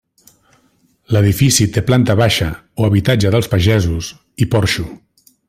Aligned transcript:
L’edifici 1.15 1.67
té 1.75 1.83
planta 1.89 2.15
baixa, 2.21 2.47
o 2.81 2.89
habitatge 2.89 3.35
dels 3.37 3.51
pagesos, 3.53 4.11
i 4.47 4.51
porxo. 4.57 4.89